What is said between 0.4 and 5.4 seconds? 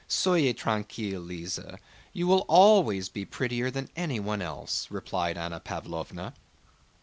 tranquille, Lise, you will always be prettier than anyone else," replied